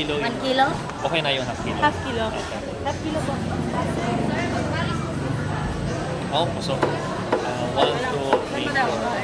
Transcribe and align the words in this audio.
Kilo. 0.00 0.16
1 0.16 0.32
kilo? 0.40 0.64
Okay 1.04 1.20
na 1.20 1.28
yung 1.28 1.44
half 1.44 1.60
kilo. 1.60 1.76
Half 1.76 1.92
kilo. 2.08 2.32
Half 2.88 2.96
kilo 3.04 3.20
po. 3.20 3.36
Oh, 6.32 6.48
puso. 6.56 6.72
Uh, 6.72 6.80
one, 7.76 7.92
two, 8.08 8.32
three, 8.48 8.72
four. 8.72 9.20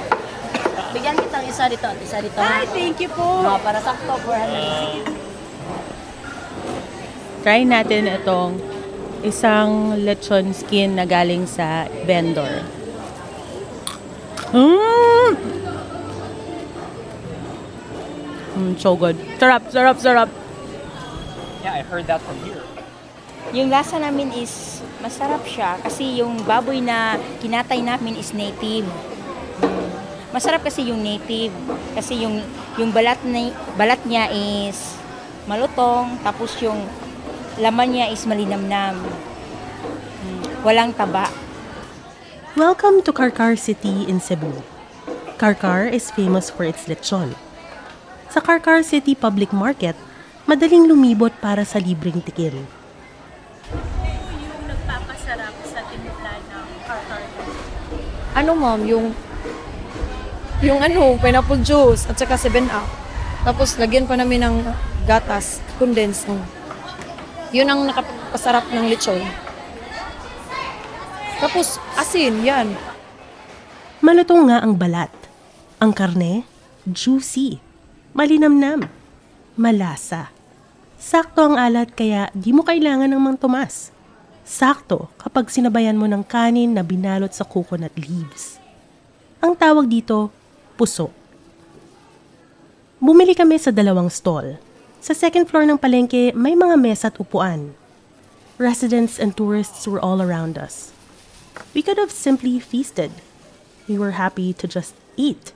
Bigyan 0.92 1.16
kitang 1.16 1.48
isa 1.48 1.64
dito 1.72 1.88
at 1.88 1.96
isa 1.96 2.20
dito. 2.20 2.36
Ay, 2.36 2.68
thank 2.76 3.00
you 3.00 3.08
po. 3.08 3.40
Mga 3.40 3.60
para 3.64 3.80
sakto, 3.80 4.20
400. 4.20 5.08
Try 7.40 7.64
natin 7.64 8.12
itong 8.12 8.60
isang 9.24 9.96
lechon 10.04 10.52
skin 10.52 11.00
na 11.00 11.08
galing 11.08 11.48
sa 11.48 11.88
vendor. 12.04 12.68
Mmm! 14.52 15.32
Mm, 18.60 18.76
so 18.76 18.92
good. 18.92 19.16
Sarap, 19.40 19.72
sarap, 19.72 19.96
sarap. 20.04 20.28
Heard 21.86 22.10
that 22.10 22.18
from 22.18 22.34
here. 22.42 22.62
Yung 23.54 23.70
lasa 23.70 24.02
namin 24.02 24.34
is 24.34 24.82
masarap 24.98 25.46
siya 25.46 25.78
kasi 25.78 26.18
yung 26.18 26.42
baboy 26.42 26.82
na 26.82 27.14
kinatay 27.38 27.78
namin 27.78 28.18
is 28.18 28.34
native. 28.34 28.82
Masarap 30.34 30.66
kasi 30.66 30.90
yung 30.90 30.98
native 30.98 31.54
kasi 31.94 32.26
yung 32.26 32.42
yung 32.74 32.90
balat 32.90 33.22
ni 33.22 33.54
balat 33.78 34.02
niya 34.02 34.26
is 34.34 34.98
malutong 35.46 36.18
tapos 36.26 36.58
yung 36.58 36.82
laman 37.62 37.94
niya 37.94 38.10
is 38.10 38.26
malinamnam. 38.26 38.98
Walang 40.66 40.90
taba. 40.90 41.30
Welcome 42.58 43.06
to 43.06 43.14
Karkar 43.14 43.54
City 43.54 44.10
in 44.10 44.18
Cebu. 44.18 44.66
Karkar 45.38 45.86
is 45.86 46.10
famous 46.10 46.50
for 46.50 46.66
its 46.66 46.90
lechon. 46.90 47.38
Sa 48.26 48.42
Karkar 48.42 48.82
City 48.82 49.14
Public 49.14 49.54
Market, 49.54 49.94
madaling 50.46 50.86
lumibot 50.86 51.34
para 51.42 51.66
sa 51.66 51.82
libreng 51.82 52.22
tikim. 52.22 52.54
yung 52.54 52.62
nagpapasarap 54.70 55.54
sa 55.66 55.82
timpla 55.90 56.32
ng 56.38 56.68
tartar. 56.86 57.22
ano 58.38 58.52
ma'am, 58.54 58.80
yung 58.86 59.10
yung 60.62 60.80
ano, 60.80 61.18
pineapple 61.18 61.60
juice 61.66 62.06
at 62.06 62.16
saka 62.16 62.38
7-up. 62.38 62.86
Tapos 63.42 63.74
lagyan 63.76 64.06
pa 64.06 64.14
namin 64.14 64.46
ng 64.46 64.56
gatas, 65.04 65.58
condensed. 65.82 66.30
Oh. 66.30 66.40
Yun 67.50 67.66
ang 67.66 67.82
nakapasarap 67.84 68.70
ng 68.70 68.86
lechon. 68.86 69.20
Tapos 71.42 71.76
asin, 71.98 72.40
yan. 72.40 72.72
Malutong 74.00 74.48
nga 74.48 74.64
ang 74.64 74.78
balat. 74.78 75.12
Ang 75.82 75.92
karne, 75.92 76.48
juicy. 76.88 77.60
Malinamnam. 78.16 78.88
Malasa. 79.60 80.35
Sakto 81.06 81.46
ang 81.46 81.54
alat 81.54 81.94
kaya 81.94 82.34
di 82.34 82.50
mo 82.50 82.66
kailangan 82.66 83.06
ng 83.06 83.22
mang 83.22 83.38
tumas. 83.38 83.94
Sakto 84.42 85.06
kapag 85.22 85.46
sinabayan 85.54 85.94
mo 85.94 86.10
ng 86.10 86.26
kanin 86.26 86.74
na 86.74 86.82
binalot 86.82 87.30
sa 87.30 87.46
coconut 87.46 87.94
leaves. 87.94 88.58
Ang 89.38 89.54
tawag 89.54 89.86
dito, 89.86 90.34
puso. 90.74 91.14
Bumili 92.98 93.38
kami 93.38 93.54
sa 93.54 93.70
dalawang 93.70 94.10
stall. 94.10 94.58
Sa 94.98 95.14
second 95.14 95.46
floor 95.46 95.62
ng 95.70 95.78
palengke, 95.78 96.34
may 96.34 96.58
mga 96.58 96.74
mesa 96.74 97.06
at 97.06 97.22
upuan. 97.22 97.78
Residents 98.58 99.22
and 99.22 99.38
tourists 99.38 99.86
were 99.86 100.02
all 100.02 100.18
around 100.18 100.58
us. 100.58 100.90
We 101.70 101.86
could 101.86 102.02
have 102.02 102.10
simply 102.10 102.58
feasted. 102.58 103.14
We 103.86 103.94
were 103.94 104.18
happy 104.18 104.50
to 104.58 104.66
just 104.66 104.98
eat. 105.14 105.54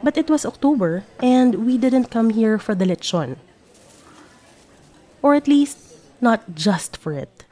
But 0.00 0.16
it 0.16 0.32
was 0.32 0.48
October, 0.48 1.04
and 1.20 1.68
we 1.68 1.76
didn't 1.76 2.08
come 2.08 2.32
here 2.32 2.56
for 2.56 2.72
the 2.72 2.88
lechon. 2.88 3.36
Or 5.22 5.34
at 5.34 5.48
least, 5.48 5.78
not 6.20 6.54
just 6.54 6.96
for 6.96 7.12
it. 7.12 7.44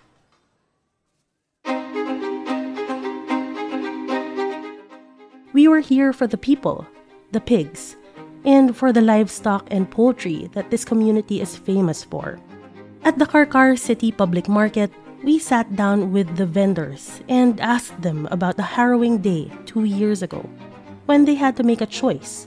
We 5.52 5.66
were 5.66 5.80
here 5.80 6.12
for 6.12 6.26
the 6.26 6.38
people, 6.38 6.86
the 7.32 7.40
pigs, 7.40 7.96
and 8.44 8.76
for 8.76 8.92
the 8.92 9.00
livestock 9.00 9.66
and 9.70 9.90
poultry 9.90 10.48
that 10.52 10.70
this 10.70 10.84
community 10.84 11.40
is 11.40 11.56
famous 11.56 12.04
for. 12.04 12.38
At 13.02 13.18
the 13.18 13.26
Carcar 13.26 13.78
City 13.78 14.12
Public 14.12 14.48
Market, 14.48 14.90
we 15.24 15.38
sat 15.38 15.76
down 15.76 16.12
with 16.12 16.36
the 16.36 16.46
vendors 16.46 17.20
and 17.28 17.60
asked 17.60 18.00
them 18.00 18.28
about 18.30 18.56
the 18.56 18.62
harrowing 18.62 19.18
day 19.18 19.50
two 19.66 19.84
years 19.84 20.22
ago 20.22 20.48
when 21.06 21.24
they 21.24 21.34
had 21.34 21.56
to 21.56 21.62
make 21.62 21.80
a 21.80 21.86
choice 21.86 22.46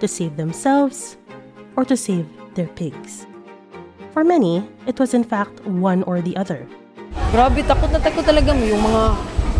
to 0.00 0.08
save 0.08 0.36
themselves 0.36 1.16
or 1.76 1.84
to 1.84 1.96
save 1.96 2.26
their 2.54 2.68
pigs. 2.68 3.26
For 4.12 4.20
many, 4.24 4.60
it 4.84 5.00
was 5.00 5.16
in 5.16 5.24
fact 5.24 5.64
one 5.64 6.04
or 6.04 6.20
the 6.20 6.36
other. 6.36 6.68
Grabe, 7.32 7.64
takot 7.64 7.88
na 7.88 7.96
takot 7.96 8.20
talaga 8.20 8.52
mo 8.52 8.60
yung 8.60 8.84
mga 8.84 9.02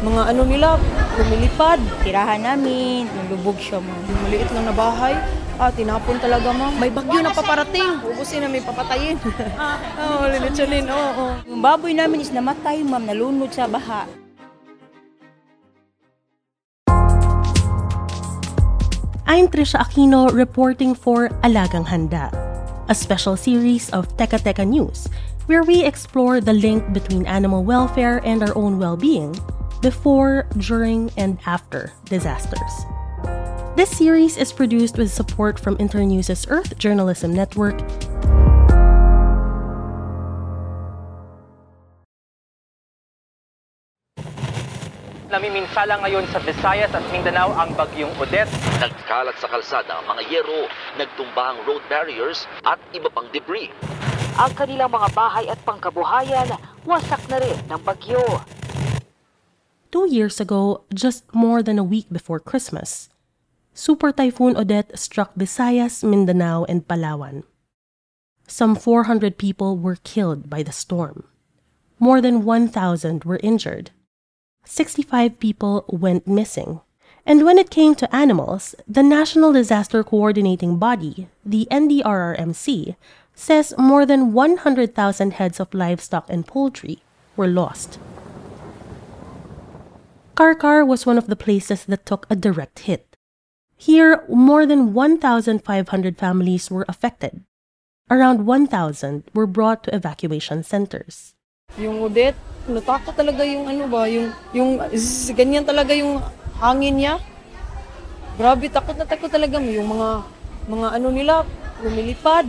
mga 0.02 0.22
ano 0.28 0.42
nila, 0.44 0.68
lumilipad. 1.16 1.80
Tirahan 2.04 2.44
namin, 2.44 3.08
nalubog 3.08 3.56
siya 3.56 3.80
mo. 3.80 3.88
Yung 3.88 4.20
maliit 4.28 4.50
lang 4.52 4.68
na 4.68 4.74
bahay, 4.76 5.16
ah, 5.56 5.72
tinapon 5.72 6.20
talaga 6.20 6.52
ma'am. 6.52 6.76
May 6.76 6.92
bagyo 6.92 7.24
na 7.24 7.32
paparating. 7.32 8.02
Ubusin 8.04 8.44
na 8.44 8.52
may 8.52 8.60
papatayin. 8.60 9.16
Oo, 10.04 10.20
oh, 10.20 10.24
lilitsunin, 10.28 10.84
oo. 10.84 11.08
Oh, 11.16 11.32
Yung 11.48 11.64
baboy 11.64 11.96
namin 11.96 12.20
is 12.20 12.28
namatay, 12.28 12.84
ma'am, 12.84 13.08
nalunod 13.08 13.48
sa 13.56 13.64
baha. 13.64 14.04
I'm 19.24 19.48
Trisha 19.48 19.80
Aquino 19.80 20.28
reporting 20.28 20.92
for 20.92 21.32
Alagang 21.40 21.88
Handa, 21.88 22.28
a 22.92 22.94
special 22.94 23.40
series 23.40 23.88
of 23.96 24.04
Teka 24.20 24.36
Teka 24.44 24.68
News 24.68 25.08
where 25.48 25.64
we 25.64 25.80
explore 25.80 26.44
the 26.44 26.52
link 26.52 26.84
between 26.92 27.24
animal 27.24 27.64
welfare 27.64 28.20
and 28.20 28.44
our 28.44 28.52
own 28.52 28.78
well-being 28.78 29.32
before, 29.80 30.44
during, 30.60 31.08
and 31.16 31.40
after 31.46 31.90
disasters. 32.04 32.84
This 33.80 33.88
series 33.88 34.36
is 34.36 34.52
produced 34.52 35.00
with 35.00 35.10
support 35.10 35.58
from 35.58 35.80
Internews' 35.80 36.44
Earth 36.52 36.76
Journalism 36.76 37.32
Network 37.32 37.80
Namiminsala 45.32 45.96
ngayon 46.04 46.28
sa 46.28 46.44
Visayas 46.44 46.92
at 46.92 47.00
Mindanao 47.08 47.56
ang 47.56 47.72
bagyong 47.72 48.12
Odette. 48.20 48.52
Nagkalat 48.84 49.32
sa 49.40 49.48
kalsada 49.48 49.96
ang 49.96 50.04
mga 50.04 50.28
yero, 50.28 50.68
nagtumba 51.00 51.56
ang 51.56 51.58
road 51.64 51.80
barriers 51.88 52.44
at 52.68 52.76
iba 52.92 53.08
pang 53.08 53.24
debris. 53.32 53.72
Ang 54.36 54.52
kanilang 54.52 54.92
mga 54.92 55.08
bahay 55.16 55.48
at 55.48 55.56
pangkabuhayan, 55.64 56.52
wasak 56.84 57.24
na 57.32 57.40
rin 57.40 57.56
ng 57.64 57.80
bagyo. 57.80 58.20
Two 59.88 60.04
years 60.04 60.36
ago, 60.36 60.84
just 60.92 61.24
more 61.32 61.64
than 61.64 61.80
a 61.80 61.86
week 61.86 62.12
before 62.12 62.36
Christmas, 62.36 63.08
Super 63.72 64.12
Typhoon 64.12 64.52
Odette 64.52 64.92
struck 65.00 65.32
Visayas, 65.32 66.04
Mindanao, 66.04 66.68
and 66.68 66.84
Palawan. 66.84 67.48
Some 68.44 68.76
400 68.76 69.40
people 69.40 69.80
were 69.80 69.96
killed 70.04 70.52
by 70.52 70.60
the 70.60 70.76
storm. 70.76 71.24
More 71.96 72.20
than 72.20 72.44
1,000 72.44 73.24
were 73.24 73.40
injured. 73.40 73.96
65 74.64 75.38
people 75.38 75.84
went 75.88 76.26
missing. 76.26 76.80
And 77.24 77.44
when 77.44 77.58
it 77.58 77.70
came 77.70 77.94
to 77.96 78.14
animals, 78.14 78.74
the 78.88 79.02
National 79.02 79.52
Disaster 79.52 80.02
Coordinating 80.02 80.78
Body, 80.78 81.28
the 81.44 81.68
NDRRMC, 81.70 82.96
says 83.34 83.74
more 83.78 84.04
than 84.04 84.32
100,000 84.32 85.32
heads 85.34 85.60
of 85.60 85.72
livestock 85.72 86.26
and 86.28 86.46
poultry 86.46 86.98
were 87.36 87.46
lost. 87.46 87.98
Carcar 90.34 90.86
was 90.86 91.06
one 91.06 91.18
of 91.18 91.26
the 91.26 91.36
places 91.36 91.84
that 91.84 92.06
took 92.06 92.26
a 92.28 92.36
direct 92.36 92.80
hit. 92.80 93.16
Here, 93.76 94.24
more 94.28 94.66
than 94.66 94.94
1,500 94.94 96.18
families 96.18 96.70
were 96.70 96.86
affected. 96.88 97.42
Around 98.10 98.46
1,000 98.46 99.24
were 99.34 99.46
brought 99.46 99.84
to 99.84 99.94
evacuation 99.94 100.62
centers. 100.62 101.34
Yung 101.80 102.04
Odette, 102.04 102.36
natakot 102.68 103.14
talaga 103.16 103.42
yung 103.46 103.64
ano 103.68 103.88
ba, 103.88 104.04
yung, 104.10 104.28
yung 104.52 104.76
zzz, 104.92 105.32
ganyan 105.32 105.64
talaga 105.64 105.96
yung 105.96 106.20
hangin 106.60 106.96
niya. 107.00 107.14
Grabe, 108.36 108.68
takot 108.68 108.96
na 108.96 109.08
takot 109.08 109.28
talaga 109.28 109.56
mo 109.60 109.70
yung 109.72 109.88
mga, 109.88 110.08
mga 110.68 110.88
ano 111.00 111.08
nila, 111.12 111.34
lumilipad. 111.80 112.46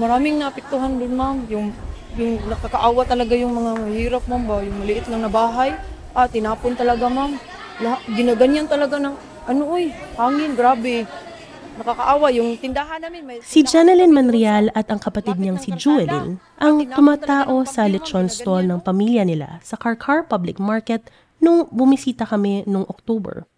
Maraming 0.00 0.40
naapektuhan 0.40 0.98
doon, 0.98 1.14
ma'am. 1.14 1.38
Yung 1.50 1.68
Yung 2.14 2.38
nakakaawa 2.46 3.02
talaga 3.10 3.34
yung 3.34 3.50
mga 3.58 3.70
mahirap, 3.74 4.22
ma'am 4.30 4.46
ba? 4.46 4.62
Yung 4.62 4.86
maliit 4.86 5.10
lang 5.10 5.26
na 5.26 5.30
bahay. 5.30 5.74
Ah, 6.14 6.30
tinapon 6.30 6.78
talaga, 6.78 7.10
ma'am. 7.10 7.34
Lahat, 7.82 8.06
ginaganyan 8.06 8.70
talaga 8.70 9.02
ng, 9.02 9.18
ano 9.50 9.62
uy, 9.66 9.90
hangin, 10.14 10.54
grabe. 10.54 11.10
Nakakaawa 11.74 12.30
yung 12.30 12.54
tindahan 12.54 13.02
namin. 13.02 13.22
May 13.26 13.36
Si 13.42 13.66
Janelyn 13.66 14.14
Manrial 14.14 14.70
at 14.78 14.86
ang 14.94 15.02
kapatid 15.02 15.42
niyang 15.42 15.58
si 15.58 15.74
Jewelyn 15.74 16.38
ang 16.62 16.76
tumatao 16.86 17.66
sa 17.66 17.90
lechon 17.90 18.30
stall 18.30 18.70
ng 18.70 18.78
pamilya 18.78 19.26
nila 19.26 19.58
sa 19.58 19.74
Karkar 19.74 20.22
Public 20.30 20.62
Market 20.62 21.10
nung 21.42 21.66
bumisita 21.74 22.24
kami 22.24 22.62
nung 22.70 22.86
October, 22.86 23.50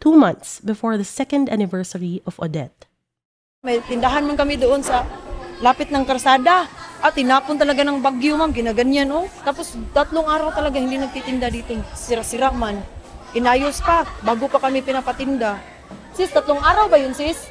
two 0.00 0.16
months 0.16 0.64
before 0.64 0.96
the 0.96 1.04
second 1.04 1.52
anniversary 1.52 2.24
of 2.24 2.40
Odette. 2.40 2.88
May 3.60 3.84
tindahan 3.84 4.24
man 4.24 4.38
kami 4.38 4.56
doon 4.56 4.80
sa 4.80 5.04
lapit 5.60 5.90
ng 5.92 6.06
karsada. 6.08 6.70
At 6.98 7.14
tinapon 7.14 7.54
talaga 7.54 7.86
ng 7.86 8.02
bagyo, 8.02 8.34
ma'am. 8.34 8.50
Ginaganyan, 8.50 9.06
oh. 9.14 9.30
Tapos 9.46 9.78
tatlong 9.94 10.26
araw 10.26 10.50
talaga 10.50 10.82
hindi 10.82 10.98
nagtitinda 10.98 11.46
dito. 11.46 11.78
Sira-sira 11.94 12.50
man. 12.50 12.82
Inayos 13.38 13.78
pa. 13.78 14.02
Bago 14.26 14.50
pa 14.50 14.58
kami 14.58 14.82
pinapatinda. 14.82 15.62
Sis, 16.18 16.34
tatlong 16.34 16.58
araw 16.58 16.90
ba 16.90 16.98
yun, 16.98 17.14
sis? 17.14 17.46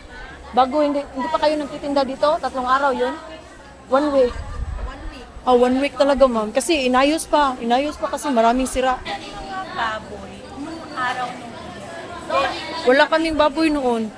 Bago 0.55 0.79
hindi, 0.79 1.03
hindi 1.03 1.27
pa 1.27 1.39
kayo 1.44 1.59
nagtitinda 1.59 2.07
dito? 2.07 2.39
Tatlong 2.39 2.67
araw 2.67 2.91
yun? 2.95 3.13
One 3.91 4.07
week. 4.15 4.33
One 4.88 5.03
week. 5.11 5.25
Oh, 5.44 5.55
one 5.59 5.75
week 5.83 5.95
talaga, 5.95 6.23
ma'am. 6.27 6.51
Kasi 6.51 6.88
inayos 6.88 7.27
pa. 7.27 7.55
Inayos 7.59 7.99
pa 7.99 8.07
kasi 8.07 8.31
maraming 8.31 8.67
sira. 8.67 8.99
Baboy. 9.75 10.31
Nung 10.63 10.79
araw 10.95 11.27
nung 11.35 11.47
Wala 12.88 13.03
kaming 13.07 13.35
baboy 13.39 13.67
noon. 13.71 14.11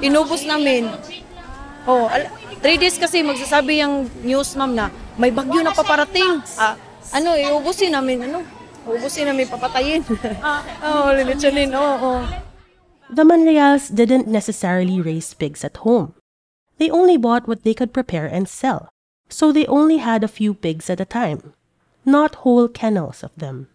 Inubos 0.00 0.44
namin. 0.44 0.92
Oh, 1.88 2.08
al- 2.08 2.28
three 2.60 2.76
days 2.76 3.00
kasi 3.00 3.24
magsasabi 3.24 3.80
yung 3.80 4.08
news, 4.20 4.52
ma'am, 4.56 4.72
na 4.74 4.86
may 5.16 5.32
bagyo 5.32 5.64
na 5.64 5.72
paparating. 5.72 6.40
Ah, 6.60 6.76
ano, 7.16 7.32
iubusin 7.36 7.92
namin, 7.94 8.28
ano? 8.28 8.44
Ubusin 8.86 9.26
namin, 9.26 9.48
papatayin. 9.48 10.02
oh, 10.84 11.08
lilitsunin, 11.14 11.70
oo. 11.72 11.80
Oh, 11.80 12.20
oh. 12.20 12.45
The 13.08 13.22
Manrials 13.22 13.94
didn't 13.94 14.26
necessarily 14.26 15.00
raise 15.00 15.32
pigs 15.32 15.64
at 15.64 15.78
home. 15.78 16.14
They 16.78 16.90
only 16.90 17.16
bought 17.16 17.46
what 17.46 17.62
they 17.62 17.72
could 17.72 17.92
prepare 17.94 18.26
and 18.26 18.48
sell, 18.48 18.88
so 19.28 19.52
they 19.52 19.64
only 19.66 19.98
had 19.98 20.24
a 20.24 20.28
few 20.28 20.54
pigs 20.54 20.90
at 20.90 21.00
a 21.00 21.04
time, 21.04 21.54
not 22.04 22.42
whole 22.42 22.68
kennels 22.68 23.22
of 23.22 23.34
them. 23.36 23.68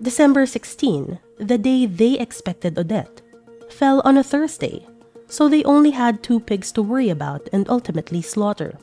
December 0.00 0.46
16, 0.46 1.18
the 1.38 1.58
day 1.58 1.86
they 1.86 2.18
expected 2.18 2.78
Odette, 2.78 3.22
fell 3.70 4.00
on 4.04 4.16
a 4.16 4.22
Thursday, 4.22 4.86
so 5.26 5.48
they 5.48 5.64
only 5.64 5.90
had 5.90 6.22
two 6.22 6.38
pigs 6.38 6.70
to 6.72 6.82
worry 6.82 7.08
about 7.08 7.48
and 7.52 7.68
ultimately 7.68 8.22
slaughter. 8.22 8.78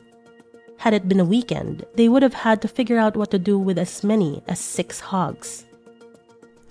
Had 0.78 0.92
it 0.92 1.08
been 1.08 1.20
a 1.20 1.24
weekend, 1.24 1.86
they 1.94 2.08
would 2.08 2.22
have 2.22 2.34
had 2.34 2.60
to 2.62 2.68
figure 2.68 2.98
out 2.98 3.16
what 3.16 3.30
to 3.30 3.38
do 3.38 3.58
with 3.58 3.78
as 3.78 4.04
many 4.04 4.42
as 4.46 4.60
six 4.60 5.00
hogs. 5.00 5.64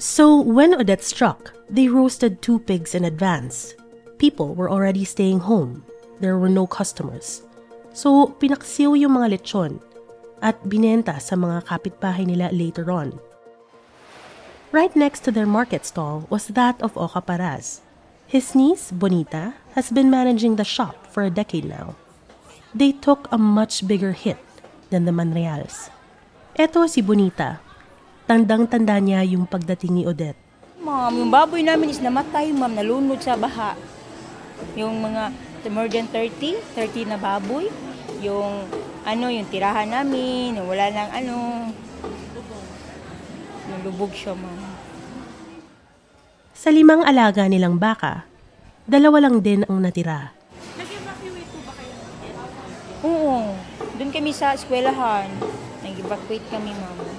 So 0.03 0.35
when 0.35 0.75
Odette 0.75 1.01
struck, 1.01 1.55
they 1.69 1.88
roasted 1.88 2.41
two 2.41 2.59
pigs 2.59 2.94
in 2.94 3.07
advance. 3.07 3.73
People 4.19 4.51
were 4.53 4.69
already 4.69 5.07
staying 5.07 5.47
home. 5.47 5.88
There 6.19 6.35
were 6.35 6.51
no 6.51 6.67
customers. 6.67 7.39
So 7.95 8.35
pinaksiw 8.35 9.00
yung 9.00 9.15
mga 9.15 9.39
lechon 9.39 9.79
at 10.44 10.59
binenta 10.67 11.23
sa 11.23 11.39
mga 11.39 11.71
kapitbahay 11.71 12.27
nila 12.27 12.51
later 12.51 12.91
on. 12.91 13.15
Right 14.75 14.91
next 14.91 15.23
to 15.23 15.31
their 15.31 15.47
market 15.47 15.88
stall 15.88 16.27
was 16.27 16.51
that 16.51 16.83
of 16.83 16.99
Oka 16.99 17.23
Paraz. 17.23 17.79
His 18.27 18.51
niece, 18.59 18.91
Bonita, 18.91 19.56
has 19.79 19.88
been 19.88 20.11
managing 20.11 20.59
the 20.59 20.67
shop 20.67 21.07
for 21.07 21.23
a 21.23 21.31
decade 21.31 21.63
now. 21.63 21.95
They 22.75 22.91
took 22.91 23.31
a 23.31 23.39
much 23.39 23.88
bigger 23.88 24.11
hit 24.11 24.44
than 24.91 25.07
the 25.07 25.15
Manreals. 25.15 25.88
Eto 26.59 26.91
si 26.91 26.99
Bonita. 26.99 27.63
Tandang-tanda 28.23 29.03
niya 29.03 29.19
yung 29.27 29.43
pagdating 29.43 29.91
ni 29.99 30.03
Odette. 30.07 30.39
Ma'am, 30.79 31.11
yung 31.11 31.31
baboy 31.31 31.59
namin 31.59 31.91
is 31.91 31.99
namatay, 31.99 32.55
ma'am, 32.55 32.71
nalunod 32.71 33.19
sa 33.19 33.35
baha. 33.35 33.75
Yung 34.79 35.03
mga 35.03 35.35
more 35.67 35.91
than 35.91 36.07
30, 36.07 36.55
30 36.75 37.11
na 37.11 37.19
baboy. 37.19 37.67
Yung 38.23 38.67
ano, 39.03 39.25
yung 39.27 39.47
tirahan 39.51 39.91
namin, 39.91 40.55
wala 40.55 40.87
nang 40.87 41.11
ano. 41.11 41.35
Nalubog 43.67 44.15
siya, 44.15 44.35
ma'am. 44.39 44.71
Sa 46.55 46.71
limang 46.71 47.03
alaga 47.03 47.43
nilang 47.51 47.75
baka, 47.75 48.23
dalawa 48.87 49.27
lang 49.27 49.43
din 49.43 49.67
ang 49.67 49.83
natira. 49.83 50.31
Oo. 53.03 53.51
Doon 53.99 54.11
kami 54.15 54.31
sa 54.31 54.55
eskwelahan. 54.55 55.27
Nag-evacuate 55.83 56.47
kami, 56.47 56.71
ma'am. 56.71 57.12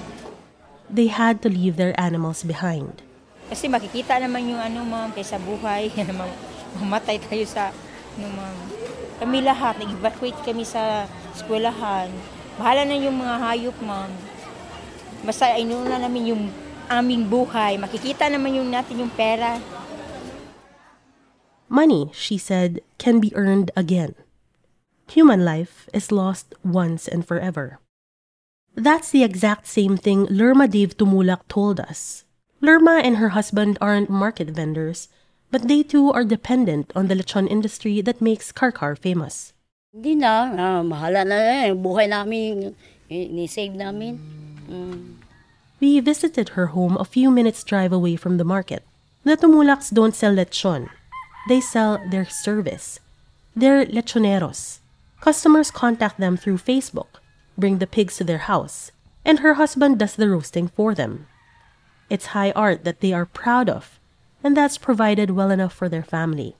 They 0.94 1.10
had 1.10 1.42
to 1.42 1.50
leave 1.50 1.74
their 1.74 1.90
animals 1.98 2.46
behind. 2.46 3.02
Kasi 3.50 3.66
makikita 3.66 4.14
naman 4.22 4.46
yung 4.46 4.62
ano, 4.62 4.86
ma'am, 4.86 5.10
kaysa 5.10 5.42
buhay. 5.42 5.90
naman, 6.06 6.30
mamatay 6.78 7.18
tayo 7.18 7.42
sa, 7.50 7.74
ano, 8.14 8.26
ma'am. 8.30 8.56
Kami 9.18 9.42
lahat, 9.42 9.82
nag-evacuate 9.82 10.38
kami 10.46 10.62
sa 10.62 11.10
eskwelahan. 11.34 12.14
Bahala 12.54 12.86
na 12.86 12.94
yung 12.94 13.18
mga 13.18 13.34
hayop, 13.42 13.76
ma'am. 13.82 14.10
Basta 15.26 15.58
inuna 15.58 15.98
namin 15.98 16.30
yung 16.30 16.42
aming 16.86 17.26
buhay. 17.26 17.74
Makikita 17.74 18.30
naman 18.30 18.54
yung 18.54 18.70
natin 18.70 19.02
yung 19.02 19.10
pera. 19.10 19.58
Money, 21.66 22.14
she 22.14 22.38
said, 22.38 22.78
can 23.02 23.18
be 23.18 23.34
earned 23.34 23.74
again. 23.74 24.14
Human 25.10 25.42
life 25.42 25.90
is 25.90 26.14
lost 26.14 26.54
once 26.62 27.10
and 27.10 27.26
forever. 27.26 27.82
That's 28.74 29.10
the 29.10 29.22
exact 29.22 29.66
same 29.66 29.96
thing 29.96 30.26
Lerma 30.26 30.66
Dave 30.66 30.96
Tumulak 30.96 31.46
told 31.48 31.78
us. 31.78 32.24
Lerma 32.60 33.00
and 33.04 33.18
her 33.18 33.30
husband 33.30 33.78
aren't 33.80 34.10
market 34.10 34.50
vendors, 34.50 35.08
but 35.50 35.68
they 35.68 35.82
too 35.82 36.10
are 36.10 36.24
dependent 36.24 36.90
on 36.96 37.06
the 37.06 37.14
lechon 37.14 37.46
industry 37.48 38.00
that 38.00 38.20
makes 38.20 38.50
Carcar 38.50 38.98
famous. 38.98 39.52
Hindi 39.94 40.16
na, 40.16 40.50
ah, 40.58 40.82
mahala 40.82 41.22
na 41.22 41.38
eh. 41.38 41.70
Buhay 41.70 42.10
namin, 42.10 42.74
eh, 43.10 43.28
ni-save 43.30 43.78
namin. 43.78 44.18
Mm. 44.66 45.22
We 45.78 46.00
visited 46.00 46.58
her 46.58 46.74
home 46.74 46.96
a 46.98 47.04
few 47.04 47.30
minutes 47.30 47.62
drive 47.62 47.92
away 47.92 48.16
from 48.16 48.38
the 48.38 48.44
market. 48.44 48.82
The 49.22 49.36
Tumulaks 49.36 49.94
don't 49.94 50.14
sell 50.14 50.34
lechon. 50.34 50.90
They 51.46 51.60
sell 51.60 52.02
their 52.10 52.24
service. 52.24 52.98
They're 53.54 53.86
lechoneros. 53.86 54.80
Customers 55.20 55.70
contact 55.70 56.18
them 56.18 56.36
through 56.36 56.58
Facebook, 56.58 57.22
bring 57.56 57.78
the 57.78 57.86
pigs 57.86 58.16
to 58.16 58.24
their 58.24 58.50
house, 58.50 58.90
and 59.24 59.38
her 59.38 59.54
husband 59.54 59.98
does 59.98 60.16
the 60.16 60.28
roasting 60.28 60.68
for 60.68 60.94
them. 60.94 61.26
It's 62.10 62.26
high 62.26 62.52
art 62.52 62.84
that 62.84 63.00
they 63.00 63.12
are 63.12 63.26
proud 63.26 63.68
of, 63.68 63.98
and 64.42 64.56
that's 64.56 64.78
provided 64.78 65.30
well 65.30 65.50
enough 65.50 65.72
for 65.72 65.88
their 65.88 66.02
family. 66.02 66.56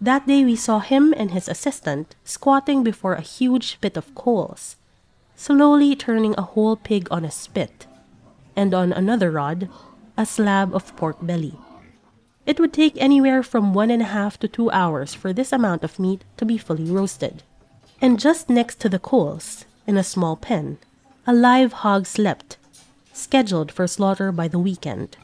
That 0.00 0.26
day 0.26 0.44
we 0.44 0.56
saw 0.56 0.80
him 0.80 1.14
and 1.16 1.30
his 1.30 1.48
assistant 1.48 2.14
squatting 2.24 2.82
before 2.82 3.14
a 3.14 3.20
huge 3.20 3.80
pit 3.80 3.96
of 3.96 4.14
coals, 4.14 4.76
slowly 5.36 5.94
turning 5.94 6.34
a 6.36 6.42
whole 6.42 6.76
pig 6.76 7.08
on 7.10 7.24
a 7.24 7.30
spit, 7.30 7.86
and 8.56 8.74
on 8.74 8.92
another 8.92 9.30
rod, 9.30 9.68
a 10.16 10.26
slab 10.26 10.74
of 10.74 10.94
pork 10.96 11.18
belly. 11.20 11.58
It 12.46 12.60
would 12.60 12.72
take 12.72 12.96
anywhere 12.96 13.42
from 13.42 13.72
one 13.72 13.90
and 13.90 14.02
a 14.02 14.06
half 14.06 14.38
to 14.40 14.48
two 14.48 14.70
hours 14.70 15.14
for 15.14 15.32
this 15.32 15.52
amount 15.52 15.82
of 15.82 15.98
meat 15.98 16.24
to 16.36 16.44
be 16.44 16.58
fully 16.58 16.90
roasted. 16.90 17.42
And 18.00 18.20
just 18.20 18.50
next 18.50 18.80
to 18.80 18.88
the 18.88 18.98
coals, 18.98 19.64
in 19.86 19.96
a 19.96 20.04
small 20.04 20.36
pen, 20.36 20.78
a 21.26 21.32
live 21.32 21.84
hog 21.84 22.06
slept, 22.06 22.56
scheduled 23.12 23.72
for 23.72 23.86
slaughter 23.86 24.32
by 24.32 24.48
the 24.48 24.58
weekend. 24.58 25.16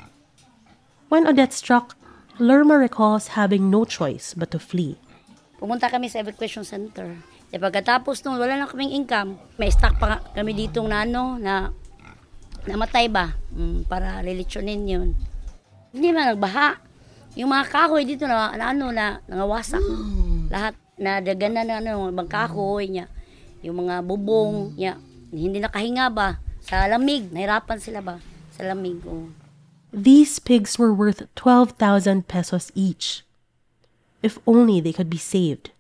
When 1.09 1.27
Odette 1.27 1.53
struck, 1.53 1.97
Lerma 2.39 2.79
recalls 2.79 3.37
having 3.37 3.69
no 3.69 3.85
choice 3.85 4.33
but 4.33 4.51
to 4.53 4.59
flee. 4.59 4.97
Pumunta 5.61 5.93
kami 5.93 6.09
sa 6.09 6.25
evacuation 6.25 6.65
center. 6.65 7.21
E 7.51 7.59
pagkatapos 7.59 8.25
nung 8.25 8.39
wala 8.41 8.57
na 8.57 8.71
kaming 8.71 8.97
income, 8.97 9.37
may 9.61 9.69
stock 9.69 9.99
pa 10.01 10.23
kami 10.33 10.57
dito 10.57 10.81
na 10.87 11.05
ano, 11.05 11.37
na 11.37 11.69
namatay 12.65 13.13
ba? 13.13 13.37
Mm, 13.53 13.85
para 13.85 14.25
lilitsunin 14.25 14.89
yun. 14.89 15.09
Hindi 15.93 16.09
man 16.15 16.33
nagbaha. 16.33 16.81
Yung 17.37 17.51
mga 17.51 17.67
kahoy 17.69 18.07
dito 18.07 18.25
na, 18.25 18.55
na 18.55 18.71
ano 18.71 18.95
na 18.95 19.21
nangawasak. 19.27 19.83
Lahat 20.49 20.75
na 20.97 21.19
dagana 21.21 21.67
na 21.67 21.83
ano, 21.83 22.09
mga 22.09 22.31
kahoy 22.31 22.87
niya. 22.89 23.11
Yung 23.63 23.87
mga 23.87 24.03
bubong 24.05 24.73
hmm. 24.73 24.77
niya. 24.77 24.95
Hindi 25.31 25.59
nakahinga 25.61 26.07
ba? 26.11 26.41
Sa 26.65 26.87
lamig. 26.87 27.31
Nahirapan 27.31 27.79
sila 27.79 28.01
ba? 28.01 28.17
Sa 28.57 28.67
lamig. 28.67 29.01
Oh. 29.07 29.31
These 29.93 30.39
pigs 30.39 30.79
were 30.79 30.95
worth 30.95 31.27
12,000 31.35 32.27
pesos 32.27 32.71
each. 32.75 33.23
If 34.23 34.39
only 34.47 34.81
they 34.81 34.93
could 34.93 35.11
be 35.11 35.21
saved. 35.21 35.71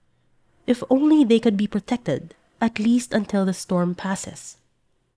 If 0.66 0.82
only 0.90 1.24
they 1.24 1.38
could 1.38 1.56
be 1.56 1.66
protected, 1.66 2.34
at 2.60 2.78
least 2.78 3.12
until 3.12 3.44
the 3.44 3.54
storm 3.54 3.94
passes. 3.94 4.56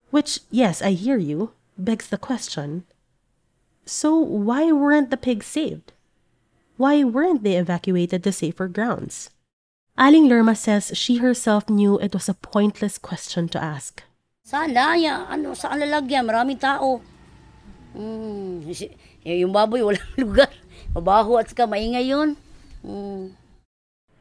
Which, 0.10 0.42
yes, 0.52 0.82
I 0.82 0.94
hear 0.94 1.18
you, 1.18 1.52
begs 1.78 2.08
the 2.08 2.22
question 2.22 2.86
so 3.86 4.18
why 4.18 4.72
weren't 4.72 5.12
the 5.12 5.18
pigs 5.18 5.46
saved? 5.46 5.92
Why 6.78 7.04
weren't 7.04 7.44
they 7.44 7.56
evacuated 7.56 8.24
to 8.24 8.32
safer 8.32 8.68
grounds? 8.68 9.30
Aling 9.94 10.26
Lerma 10.26 10.58
says 10.58 10.90
she 10.98 11.22
herself 11.22 11.70
knew 11.70 12.02
it 12.02 12.18
was 12.18 12.26
a 12.26 12.34
pointless 12.34 12.98
question 12.98 13.46
to 13.54 13.62
ask. 13.62 14.02
Sana, 14.42 14.98
ya, 14.98 15.30
ano, 15.30 15.54
saan 15.54 15.78
lalagyan? 15.78 16.26
Maraming 16.26 16.58
tao. 16.58 16.98
Mm, 17.94 18.66
yung 19.22 19.54
baboy, 19.54 19.86
walang 19.86 20.14
lugar. 20.22 20.50
Mabaho 20.98 21.38
at 21.38 21.54
saka 21.54 21.70
maingay 21.70 22.10
yun. 22.10 22.34
Mm. 22.82 23.38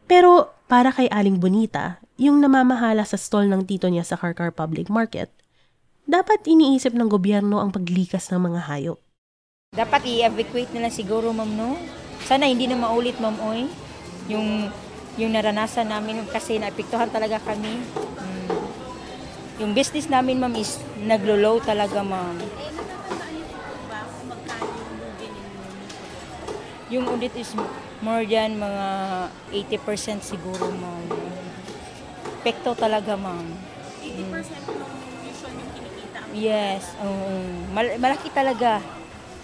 Pero 0.05 0.53
para 0.69 0.93
kay 0.93 1.09
Aling 1.09 1.41
Bonita, 1.41 2.05
yung 2.21 2.45
namamahala 2.45 3.09
sa 3.09 3.17
stall 3.17 3.49
ng 3.49 3.65
tito 3.65 3.89
niya 3.89 4.05
sa 4.05 4.21
Karkar 4.21 4.53
Public 4.53 4.93
Market, 4.93 5.33
dapat 6.05 6.45
iniisip 6.45 6.93
ng 6.93 7.09
gobyerno 7.09 7.65
ang 7.65 7.73
paglikas 7.73 8.29
ng 8.29 8.53
mga 8.53 8.61
hayop. 8.69 9.01
Dapat 9.73 10.05
i-evacuate 10.05 10.77
na 10.77 10.85
lang 10.85 10.93
siguro, 10.93 11.33
ma'am, 11.33 11.49
no? 11.49 11.81
Sana 12.29 12.45
hindi 12.45 12.69
na 12.69 12.77
maulit, 12.77 13.17
ma'am, 13.17 13.41
oy. 13.41 13.73
Yung, 14.29 14.69
yung 15.21 15.37
naranasan 15.37 15.93
namin 15.93 16.25
kasi 16.29 16.57
naapektuhan 16.57 17.13
talaga 17.13 17.37
kami. 17.45 17.85
Hmm. 18.17 18.49
Yung 19.61 19.73
business 19.77 20.09
namin, 20.09 20.41
ma'am, 20.41 20.57
is 20.57 20.81
naglo-low 21.05 21.61
talaga, 21.61 22.01
ma'am. 22.01 22.41
Yung 26.93 27.09
audit 27.09 27.33
is 27.41 27.57
more 28.05 28.25
than 28.29 28.61
mga 28.61 28.87
80% 29.81 30.25
siguro, 30.25 30.69
ma'am. 30.73 31.05
Pekto 32.45 32.73
talaga, 32.73 33.17
ma'am. 33.17 33.49
80% 34.01 34.65
ng 34.69 34.93
usual 35.29 35.53
yung 35.57 35.71
kinikita 35.77 36.19
Yes, 36.37 36.83
um, 37.01 37.73
mal- 37.73 37.97
malaki 38.01 38.29
talaga 38.33 38.81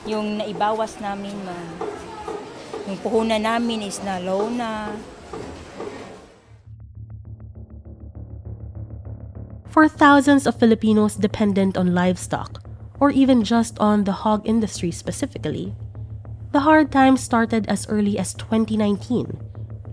yung 0.08 0.40
naibawas 0.40 0.96
namin, 1.00 1.36
ma'am. 1.44 1.68
Yung 2.88 2.98
puhunan 3.04 3.40
namin 3.40 3.84
is 3.84 4.00
na 4.00 4.16
low 4.16 4.48
na. 4.48 4.96
For 9.78 9.86
thousands 9.86 10.44
of 10.44 10.58
Filipinos 10.58 11.14
dependent 11.14 11.76
on 11.76 11.94
livestock, 11.94 12.64
or 12.98 13.12
even 13.12 13.44
just 13.44 13.78
on 13.78 14.02
the 14.02 14.26
hog 14.26 14.42
industry 14.44 14.90
specifically, 14.90 15.72
the 16.50 16.66
hard 16.66 16.90
times 16.90 17.22
started 17.22 17.64
as 17.68 17.88
early 17.88 18.18
as 18.18 18.34
2019, 18.34 19.38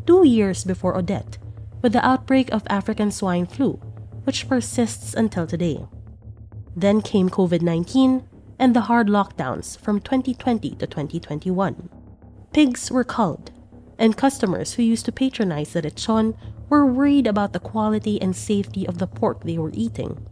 two 0.08 0.26
years 0.26 0.64
before 0.64 0.98
Odette, 0.98 1.38
with 1.84 1.94
the 1.94 2.04
outbreak 2.04 2.52
of 2.52 2.64
African 2.66 3.12
swine 3.12 3.46
flu, 3.46 3.74
which 4.24 4.50
persists 4.50 5.14
until 5.14 5.46
today. 5.46 5.86
Then 6.76 7.04
came 7.04 7.30
COVID 7.30 7.62
19 7.62 8.28
and 8.58 8.76
the 8.76 8.90
hard 8.90 9.06
lockdowns 9.06 9.78
from 9.78 10.02
2020 10.02 10.72
to 10.82 10.88
2021. 10.88 11.90
Pigs 12.54 12.90
were 12.90 13.04
culled, 13.04 13.52
and 13.98 14.18
customers 14.18 14.74
who 14.74 14.84
used 14.84 15.06
to 15.06 15.12
patronize 15.12 15.74
the 15.74 15.82
lechon 15.82 16.38
were 16.70 16.86
worried 16.86 17.28
about 17.28 17.54
the 17.54 17.60
quality 17.60 18.22
and 18.22 18.36
safety 18.36 18.88
of 18.88 18.98
the 18.98 19.08
pork 19.08 19.44
they 19.44 19.58
were 19.58 19.72
eating. 19.74 20.26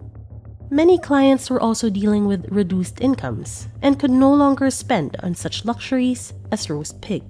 Many 0.70 0.98
clients 0.98 1.50
were 1.50 1.62
also 1.62 1.90
dealing 1.90 2.26
with 2.26 2.48
reduced 2.50 3.00
incomes 3.00 3.68
and 3.82 4.00
could 4.00 4.10
no 4.12 4.34
longer 4.34 4.72
spend 4.72 5.16
on 5.22 5.36
such 5.36 5.66
luxuries 5.66 6.34
as 6.52 6.70
roast 6.70 7.02
pig. 7.02 7.24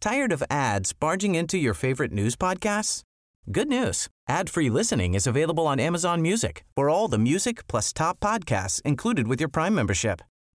Tired 0.00 0.32
of 0.32 0.42
ads 0.50 0.92
barging 0.92 1.34
into 1.34 1.58
your 1.58 1.74
favorite 1.74 2.10
news 2.10 2.34
podcasts? 2.34 3.02
Good 3.50 3.68
news. 3.68 4.08
Ad-free 4.28 4.70
listening 4.70 5.14
is 5.14 5.26
available 5.26 5.66
on 5.66 5.78
Amazon 5.78 6.22
Music 6.22 6.64
for 6.74 6.88
all 6.88 7.06
the 7.06 7.18
music 7.18 7.66
plus 7.66 7.92
top 7.92 8.18
podcasts 8.18 8.80
included 8.82 9.28
with 9.28 9.40
your 9.40 9.48
Prime 9.48 9.74
membership. 9.74 10.22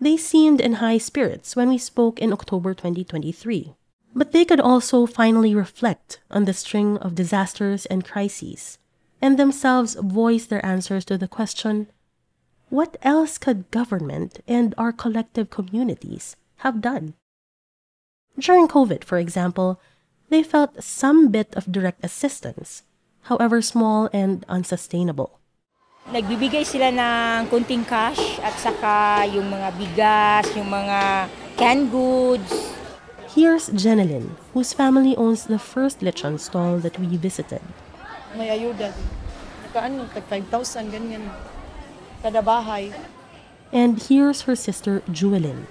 They 0.00 0.16
seemed 0.16 0.60
in 0.60 0.74
high 0.74 0.98
spirits 0.98 1.54
when 1.54 1.68
we 1.68 1.78
spoke 1.78 2.18
in 2.18 2.32
October 2.32 2.72
2023. 2.74 3.74
But 4.14 4.32
they 4.32 4.44
could 4.44 4.60
also 4.60 5.06
finally 5.06 5.54
reflect 5.54 6.20
on 6.30 6.44
the 6.44 6.54
string 6.54 6.96
of 6.98 7.14
disasters 7.14 7.86
and 7.86 8.04
crises, 8.04 8.78
and 9.20 9.38
themselves 9.38 9.94
voice 9.94 10.46
their 10.46 10.64
answers 10.64 11.04
to 11.04 11.18
the 11.18 11.28
question 11.28 11.88
what 12.70 12.96
else 13.02 13.36
could 13.36 13.68
government 13.72 14.38
and 14.46 14.76
our 14.78 14.92
collective 14.92 15.50
communities 15.50 16.36
have 16.58 16.80
done? 16.80 17.14
During 18.38 18.68
COVID, 18.68 19.02
for 19.02 19.18
example, 19.18 19.80
they 20.28 20.44
felt 20.44 20.82
some 20.82 21.32
bit 21.32 21.52
of 21.56 21.72
direct 21.72 22.04
assistance, 22.04 22.84
however 23.22 23.60
small 23.60 24.08
and 24.12 24.46
unsustainable. 24.48 25.39
Nagbibigay 26.10 26.66
sila 26.66 26.90
ng 26.90 27.46
kunting 27.54 27.86
cash 27.86 28.42
at 28.42 28.50
saka 28.58 29.22
yung 29.30 29.46
mga 29.46 29.68
bigas, 29.78 30.46
yung 30.58 30.66
mga 30.66 31.30
canned 31.54 31.86
goods. 31.86 32.74
Here's 33.30 33.70
Jenilyn, 33.70 34.34
whose 34.50 34.74
family 34.74 35.14
owns 35.14 35.46
the 35.46 35.62
first 35.62 36.02
lechon 36.02 36.34
stall 36.42 36.82
that 36.82 36.98
we 36.98 37.14
visited. 37.14 37.62
May 38.34 38.50
ayuda. 38.50 38.90
Nakaano, 39.70 40.10
tag 40.10 40.26
5,000, 40.26 40.90
ganyan. 40.90 41.30
Kada 42.26 42.42
bahay. 42.42 42.90
And 43.70 44.02
here's 44.02 44.50
her 44.50 44.58
sister, 44.58 45.06
Jewelyn. 45.06 45.70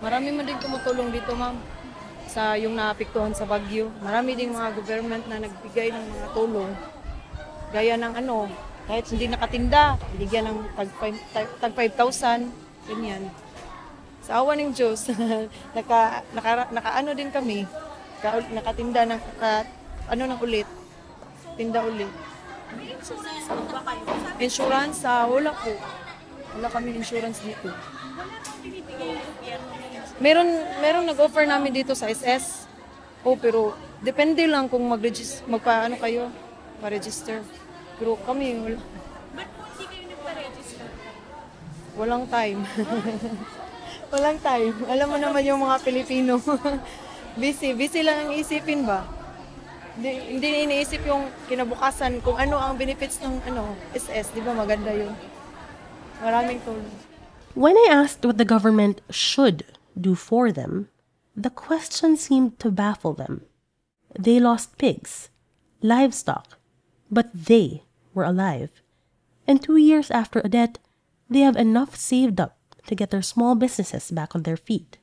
Marami 0.00 0.32
man 0.32 0.48
din 0.48 0.56
tumutulong 0.64 1.12
dito, 1.12 1.36
ma'am. 1.36 1.60
Sa 2.24 2.56
yung 2.56 2.72
naapektuhan 2.72 3.36
sa 3.36 3.44
Bagyo. 3.44 3.92
Marami 4.00 4.32
ding 4.32 4.56
mga 4.56 4.80
government 4.80 5.28
na 5.28 5.44
nagbigay 5.44 5.92
ng 5.92 6.04
mga 6.08 6.26
tulong. 6.32 6.72
Gaya 7.68 8.00
ng 8.00 8.16
ano, 8.16 8.48
kahit 8.84 9.04
hindi 9.08 9.26
nakatinda, 9.32 9.96
binigyan 10.12 10.52
ng 10.52 10.58
tag, 10.76 11.48
tag 11.60 11.72
5,000, 11.72 12.52
ganyan. 12.88 13.32
Sa 14.24 14.44
awa 14.44 14.56
ng 14.56 14.76
Diyos, 14.76 15.08
naka, 15.76 16.24
naka, 16.36 16.68
nakaano 16.68 17.10
din 17.16 17.32
kami, 17.32 17.64
naka, 18.20 18.44
nakatinda 18.52 19.08
ng, 19.08 19.20
naka, 19.20 19.64
ano 20.08 20.22
ng 20.28 20.40
ulit, 20.44 20.68
tinda 21.56 21.80
ulit. 21.80 22.12
Insurance, 24.40 25.00
uh, 25.04 25.24
wala 25.28 25.52
po. 25.56 25.72
Wala 26.54 26.68
kami 26.68 26.92
insurance 26.96 27.40
dito. 27.40 27.72
Meron, 30.20 30.48
meron 30.78 31.04
nag-offer 31.08 31.48
namin 31.48 31.72
dito 31.72 31.96
sa 31.96 32.08
SS. 32.08 32.68
Oh, 33.24 33.34
pero 33.40 33.72
depende 34.04 34.44
lang 34.44 34.68
kung 34.68 34.84
mag-register, 34.84 35.40
magpa-ano 35.48 35.96
kayo, 35.96 36.28
pa-register. 36.84 37.40
Pero 37.98 38.18
kami, 38.26 38.58
wala. 38.58 38.78
Ba't 39.34 39.48
po 39.54 39.62
hindi 39.70 39.84
kayo 39.86 40.04
nagpa-register? 40.10 40.88
Walang 41.94 42.24
time. 42.26 42.60
Walang 44.14 44.38
time. 44.42 44.74
Alam 44.90 45.06
mo 45.14 45.16
naman 45.18 45.42
yung 45.46 45.62
mga 45.62 45.76
Pilipino. 45.82 46.38
busy. 47.40 47.74
Busy 47.74 48.02
lang 48.02 48.26
ang 48.26 48.32
isipin 48.34 48.86
ba? 48.86 49.06
Hindi, 49.94 50.38
hindi 50.38 50.48
iniisip 50.66 51.06
yung 51.06 51.30
kinabukasan 51.46 52.18
kung 52.22 52.34
ano 52.34 52.58
ang 52.58 52.74
benefits 52.74 53.22
ng 53.22 53.46
ano, 53.46 53.78
SS. 53.94 54.34
Di 54.34 54.42
ba 54.42 54.50
maganda 54.50 54.90
yun? 54.90 55.14
Maraming 56.18 56.58
tulong. 56.66 56.90
When 57.54 57.78
I 57.78 57.94
asked 57.94 58.26
what 58.26 58.38
the 58.38 58.44
government 58.46 59.00
should 59.10 59.62
do 59.94 60.18
for 60.18 60.50
them, 60.50 60.90
the 61.38 61.50
question 61.50 62.18
seemed 62.18 62.58
to 62.58 62.74
baffle 62.74 63.14
them. 63.14 63.46
They 64.18 64.42
lost 64.42 64.78
pigs, 64.78 65.30
livestock, 65.82 66.53
but 67.14 67.30
they 67.32 67.84
were 68.12 68.24
alive. 68.24 68.82
And 69.46 69.62
two 69.62 69.76
years 69.76 70.10
after 70.10 70.44
Odette, 70.44 70.78
they 71.30 71.40
have 71.40 71.56
enough 71.56 71.96
saved 71.96 72.40
up 72.40 72.58
to 72.86 72.94
get 72.94 73.10
their 73.10 73.22
small 73.22 73.54
businesses 73.54 74.10
back 74.10 74.34
on 74.34 74.42
their 74.42 74.56
feet. 74.56 74.98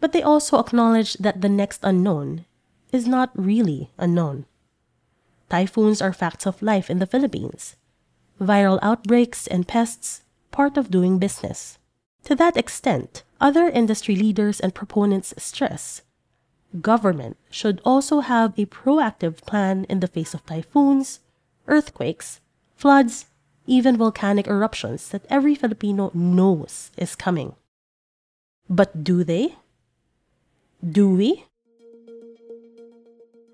But 0.00 0.12
they 0.12 0.22
also 0.22 0.58
acknowledge 0.58 1.14
that 1.14 1.40
the 1.40 1.48
next 1.48 1.80
unknown 1.82 2.44
is 2.92 3.06
not 3.06 3.30
really 3.34 3.90
unknown. 3.96 4.44
Typhoons 5.48 6.02
are 6.02 6.12
facts 6.12 6.46
of 6.46 6.60
life 6.60 6.90
in 6.90 6.98
the 6.98 7.06
Philippines. 7.06 7.76
Viral 8.40 8.78
outbreaks 8.82 9.46
and 9.46 9.66
pests, 9.66 10.22
part 10.50 10.76
of 10.76 10.90
doing 10.90 11.18
business. 11.18 11.78
To 12.24 12.34
that 12.34 12.56
extent, 12.56 13.22
Other 13.40 13.68
industry 13.68 14.16
leaders 14.16 14.60
and 14.60 14.74
proponents 14.74 15.34
stress 15.36 16.02
government 16.80 17.36
should 17.48 17.80
also 17.84 18.20
have 18.20 18.52
a 18.58 18.66
proactive 18.66 19.40
plan 19.46 19.86
in 19.88 20.00
the 20.00 20.06
face 20.06 20.34
of 20.34 20.44
typhoons, 20.44 21.20
earthquakes, 21.66 22.40
floods, 22.74 23.26
even 23.66 23.96
volcanic 23.96 24.46
eruptions 24.46 25.08
that 25.08 25.26
every 25.28 25.54
Filipino 25.54 26.10
knows 26.14 26.90
is 26.96 27.14
coming. 27.14 27.54
But 28.68 29.04
do 29.04 29.24
they? 29.24 29.56
Do 30.82 31.10
we? 31.10 31.44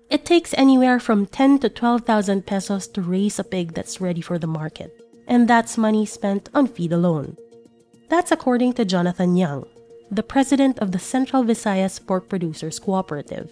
It 0.09 0.25
takes 0.25 0.53
anywhere 0.53 0.99
from 0.99 1.25
10 1.25 1.59
to 1.59 1.69
12,000 1.69 2.45
pesos 2.45 2.87
to 2.89 3.01
raise 3.01 3.39
a 3.39 3.43
pig 3.43 3.73
that's 3.73 3.99
ready 3.99 4.21
for 4.21 4.37
the 4.37 4.45
market, 4.45 5.01
and 5.27 5.47
that's 5.47 5.77
money 5.77 6.05
spent 6.05 6.49
on 6.53 6.67
feed 6.67 6.91
alone. 6.93 7.37
That's 8.09 8.31
according 8.31 8.73
to 8.73 8.85
Jonathan 8.85 9.35
Young, 9.35 9.65
the 10.11 10.21
president 10.21 10.77
of 10.77 10.91
the 10.91 10.99
Central 10.99 11.43
Visayas 11.43 11.99
Pork 12.05 12.29
Producers 12.29 12.77
Cooperative. 12.77 13.49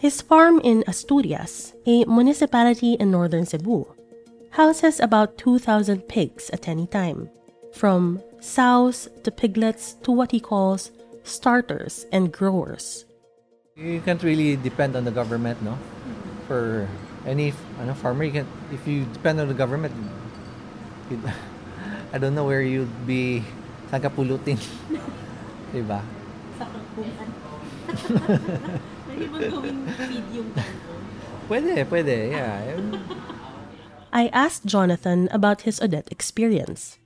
His 0.00 0.20
farm 0.20 0.60
in 0.64 0.84
Asturias, 0.86 1.72
a 1.86 2.04
municipality 2.04 2.94
in 2.94 3.10
northern 3.10 3.46
Cebu, 3.46 3.86
houses 4.50 5.00
about 5.00 5.38
2,000 5.38 6.08
pigs 6.08 6.50
at 6.50 6.68
any 6.68 6.86
time, 6.86 7.30
from 7.72 8.20
sows 8.40 9.08
to 9.22 9.30
piglets 9.30 9.94
to 10.02 10.12
what 10.12 10.32
he 10.32 10.40
calls 10.40 10.90
starters 11.22 12.06
and 12.12 12.32
growers. 12.32 13.06
You 13.76 14.00
can't 14.04 14.22
really 14.22 14.56
depend 14.56 14.94
on 14.94 15.04
the 15.04 15.10
government, 15.10 15.62
no? 15.62 15.78
For 16.46 16.86
any 17.26 17.54
ano, 17.80 17.94
farmer, 17.94 18.24
you 18.24 18.32
can, 18.32 18.46
if 18.72 18.86
you 18.86 19.06
depend 19.06 19.40
on 19.40 19.48
the 19.48 19.54
government, 19.54 19.94
I 22.12 22.18
don't 22.18 22.34
know 22.34 22.44
where 22.44 22.62
you'd 22.62 23.06
be, 23.06 23.42
saan 23.90 24.02
ka 24.02 24.10
diba? 25.74 26.02
Pwede, 31.44 31.84
pwede, 31.84 32.32
yeah. 32.32 32.72
I 34.12 34.32
asked 34.32 34.64
Jonathan 34.64 35.28
about 35.30 35.68
his 35.68 35.76
Odette 35.76 36.08
experience. 36.10 36.96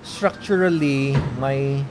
Structurally, 0.00 1.12
my 1.36 1.84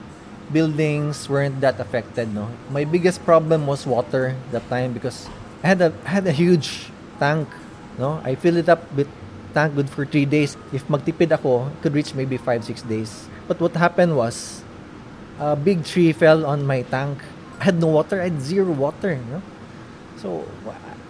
buildings 0.51 1.29
weren't 1.29 1.61
that 1.61 1.79
affected, 1.79 2.33
no. 2.33 2.49
My 2.73 2.83
biggest 2.83 3.23
problem 3.25 3.67
was 3.67 3.85
water 3.85 4.35
that 4.51 4.65
time 4.69 4.93
because 4.93 5.29
I 5.61 5.67
had 5.67 5.81
a 5.81 5.93
I 6.05 6.09
had 6.09 6.25
a 6.25 6.33
huge 6.33 6.89
tank, 7.19 7.45
no. 8.01 8.21
I 8.25 8.33
filled 8.33 8.57
it 8.57 8.69
up 8.69 8.81
with 8.97 9.07
tank 9.53 9.77
good 9.77 9.89
for 9.89 10.05
three 10.05 10.25
days. 10.25 10.57
If 10.73 10.89
magtipid 10.89 11.29
ako, 11.29 11.69
it 11.69 11.77
could 11.85 11.93
reach 11.93 12.17
maybe 12.17 12.41
five 12.41 12.65
six 12.65 12.81
days. 12.81 13.29
But 13.45 13.61
what 13.61 13.77
happened 13.77 14.17
was, 14.17 14.62
a 15.39 15.55
big 15.55 15.85
tree 15.85 16.11
fell 16.11 16.45
on 16.45 16.65
my 16.65 16.81
tank. 16.83 17.19
I 17.59 17.65
had 17.65 17.79
no 17.79 17.87
water. 17.87 18.21
I 18.21 18.29
had 18.29 18.41
zero 18.41 18.71
water, 18.71 19.13
you 19.13 19.25
know? 19.31 19.41
So, 20.17 20.39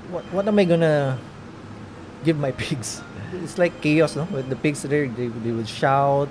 what, 0.09 0.23
what 0.31 0.47
am 0.47 0.59
I 0.59 0.65
gonna 0.65 1.19
give 2.23 2.37
my 2.37 2.51
pigs? 2.57 3.01
It's 3.33 3.57
like 3.57 3.81
chaos, 3.81 4.15
no? 4.15 4.25
With 4.25 4.49
the 4.49 4.55
pigs 4.55 4.83
there, 4.83 5.07
they, 5.07 5.27
they 5.27 5.51
would 5.51 5.67
shout, 5.67 6.29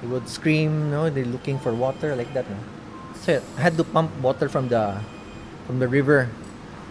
they 0.00 0.06
would 0.06 0.28
scream, 0.28 0.90
no? 0.90 1.10
They're 1.10 1.24
looking 1.24 1.58
for 1.58 1.74
water 1.74 2.14
like 2.14 2.32
that, 2.34 2.48
no? 2.48 2.56
So 3.22 3.42
I 3.56 3.60
had 3.60 3.76
to 3.76 3.84
pump 3.84 4.12
water 4.20 4.48
from 4.48 4.68
the 4.68 5.00
from 5.66 5.78
the 5.78 5.88
river. 5.88 6.28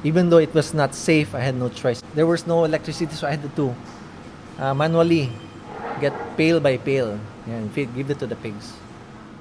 Even 0.04 0.30
though 0.30 0.40
it 0.40 0.54
was 0.54 0.74
not 0.74 0.94
safe, 0.94 1.34
I 1.34 1.40
had 1.40 1.56
no 1.56 1.70
choice. 1.70 2.02
There 2.14 2.28
was 2.28 2.46
no 2.46 2.66
electricity, 2.66 3.14
so 3.16 3.28
I 3.28 3.38
had 3.40 3.56
to 3.56 3.76
uh, 4.60 4.74
manually 4.74 5.32
get 6.02 6.12
pail 6.36 6.60
by 6.60 6.76
pail 6.78 7.20
and 7.48 7.72
feed, 7.72 7.96
give 7.96 8.10
it 8.10 8.20
to 8.20 8.28
the 8.28 8.36
pigs. 8.36 8.74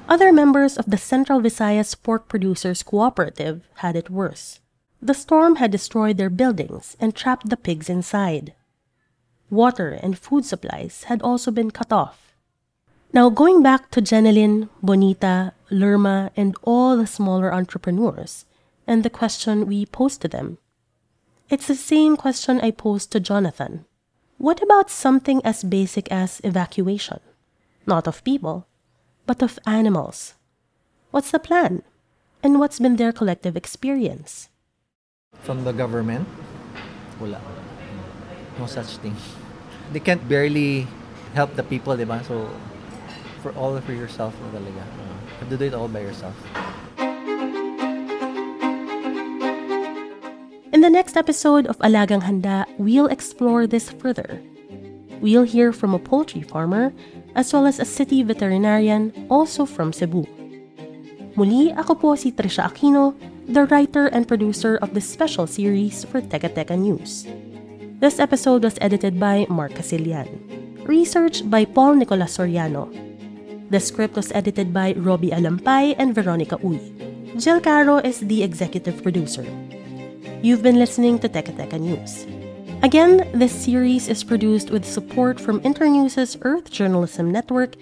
Other 0.09 0.33
members 0.33 0.77
of 0.77 0.87
the 0.87 0.99
Central 0.99 1.41
Visayas 1.41 1.95
Pork 1.95 2.29
Producers 2.29 2.83
Cooperative 2.83 3.63
had 3.77 3.97
it 3.97 4.11
worse. 4.11 4.61
The 5.01 5.15
storm 5.15 5.57
had 5.57 5.71
destroyed 5.71 6.17
their 6.17 6.31
buildings 6.31 6.97
and 7.01 7.15
trapped 7.15 7.49
the 7.49 7.57
pigs 7.57 7.89
inside. 7.89 8.55
Water 9.51 9.91
and 9.91 10.19
food 10.19 10.45
supplies 10.45 11.05
had 11.05 11.23
also 11.23 11.51
been 11.51 11.71
cut 11.71 11.93
off. 11.93 12.35
Now, 13.13 13.29
going 13.29 13.63
back 13.63 13.91
to 13.91 14.01
Jenilyn, 14.01 14.69
Bonita, 14.83 15.53
Lerma, 15.71 16.31
and 16.37 16.57
all 16.63 16.97
the 16.97 17.07
smaller 17.07 17.53
entrepreneurs, 17.53 18.47
and 18.87 19.03
the 19.03 19.11
question 19.11 19.67
we 19.67 19.87
posed 19.87 20.23
to 20.23 20.29
them. 20.29 20.59
It's 21.51 21.67
the 21.67 21.75
same 21.75 22.17
question 22.17 22.61
I 22.61 22.71
posed 22.71 23.13
to 23.13 23.21
Jonathan. 23.21 23.85
What 24.39 24.63
about 24.63 24.91
something 24.91 25.43
as 25.45 25.63
basic 25.63 26.11
as 26.11 26.41
evacuation? 26.43 27.21
Not 27.87 28.09
of 28.09 28.25
people, 28.25 28.67
but 29.27 29.43
of 29.43 29.59
animals. 29.67 30.35
What's 31.11 31.31
the 31.31 31.39
plan? 31.39 31.83
And 32.43 32.59
what's 32.59 32.79
been 32.79 32.97
their 32.97 33.13
collective 33.13 33.57
experience? 33.57 34.49
From 35.43 35.65
the 35.65 35.73
government, 35.73 36.27
wala. 37.21 37.41
No 38.59 38.67
such 38.67 38.99
thing. 38.99 39.17
They 39.93 40.01
can't 40.01 40.27
barely 40.29 40.87
help 41.35 41.55
the 41.55 41.63
people, 41.63 41.97
di 41.97 42.05
ba? 42.05 42.23
So, 42.25 42.51
for 43.43 43.53
all 43.59 43.79
for 43.81 43.93
yourself 43.93 44.35
talaga. 44.55 44.83
You 44.83 45.39
have 45.41 45.51
to 45.51 45.57
do 45.57 45.65
it 45.67 45.75
all 45.75 45.89
by 45.89 46.01
yourself. 46.01 46.35
In 50.73 50.81
the 50.81 50.91
next 50.91 51.17
episode 51.17 51.67
of 51.67 51.79
Alagang 51.79 52.23
Handa, 52.23 52.67
we'll 52.79 53.07
explore 53.07 53.67
this 53.67 53.91
further. 53.91 54.41
We'll 55.21 55.45
hear 55.47 55.73
from 55.73 55.95
a 55.95 55.99
poultry 55.99 56.43
farmer 56.43 56.93
as 57.35 57.53
well 57.53 57.67
as 57.67 57.79
a 57.79 57.85
city 57.85 58.23
veterinarian 58.23 59.13
also 59.31 59.65
from 59.65 59.93
Cebu. 59.93 60.25
Muli, 61.37 61.73
ako 61.73 61.95
po 61.97 62.09
si 62.13 62.33
Trisha 62.33 62.69
Aquino, 62.69 63.17
the 63.49 63.65
writer 63.73 64.07
and 64.13 64.29
producer 64.29 64.77
of 64.85 64.93
this 64.93 65.09
special 65.09 65.49
series 65.49 66.05
for 66.05 66.21
Teka 66.21 66.53
Teka 66.53 66.77
News. 66.77 67.25
This 68.03 68.19
episode 68.19 68.65
was 68.65 68.77
edited 68.83 69.17
by 69.19 69.47
Mark 69.49 69.73
Casilian. 69.79 70.29
Research 70.85 71.47
by 71.49 71.65
Paul 71.65 72.03
Nicolas 72.03 72.37
Soriano. 72.37 72.91
The 73.71 73.81
script 73.81 74.19
was 74.19 74.35
edited 74.35 74.75
by 74.75 74.93
Roby 74.99 75.31
Alampay 75.31 75.95
and 75.97 76.13
Veronica 76.13 76.59
Uy. 76.61 76.83
Jill 77.39 77.63
Caro 77.63 78.03
is 78.03 78.21
the 78.21 78.43
executive 78.43 79.01
producer. 79.01 79.47
You've 80.43 80.61
been 80.61 80.77
listening 80.77 81.23
to 81.23 81.31
Teka 81.31 81.57
Teka 81.57 81.79
News. 81.81 82.27
Again, 82.83 83.31
this 83.33 83.53
series 83.53 84.09
is 84.09 84.25
produced 84.25 84.71
with 84.71 84.85
support 84.85 85.41
from 85.41 85.61
Internews' 85.63 86.37
Earth 86.43 86.69
Journalism 86.69 87.31
Network. 87.31 87.77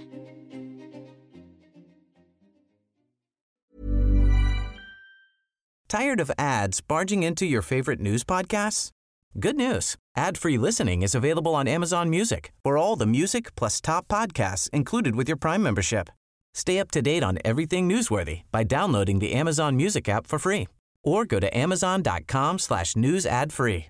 Tired 5.89 6.21
of 6.21 6.31
ads 6.39 6.83
barging 6.83 7.23
into 7.23 7.47
your 7.47 7.63
favorite 7.63 7.99
news 7.99 8.25
podcasts? 8.25 8.91
Good 9.39 9.57
news. 9.57 9.97
Ad-free 10.17 10.59
listening 10.59 11.03
is 11.03 11.15
available 11.15 11.55
on 11.55 11.67
Amazon 11.67 12.11
Music 12.11 12.53
for 12.63 12.77
all 12.77 12.95
the 12.95 13.07
music 13.07 13.55
plus 13.57 13.81
top 13.81 14.07
podcasts 14.07 14.69
included 14.71 15.17
with 15.17 15.29
your 15.29 15.39
Prime 15.39 15.63
membership. 15.63 16.11
Stay 16.53 16.79
up 16.79 16.91
to 16.91 17.01
date 17.01 17.23
on 17.25 17.39
everything 17.45 17.89
newsworthy 17.89 18.43
by 18.53 18.65
downloading 18.65 19.19
the 19.19 19.33
Amazon 19.33 19.77
Music 19.77 20.09
app 20.09 20.27
for 20.27 20.39
free 20.39 20.69
or 21.03 21.25
go 21.25 21.41
to 21.41 21.57
amazon.com 21.57 22.59
slash 22.59 22.95
news 22.97 23.25
ad 23.25 23.53
free. 23.53 23.90